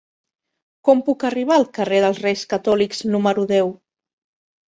Com 0.87 1.01
puc 1.09 1.25
arribar 1.29 1.57
al 1.57 1.67
carrer 1.75 1.99
dels 2.05 2.21
Reis 2.25 2.43
Catòlics 2.53 3.05
número 3.17 3.47
deu? 3.55 3.71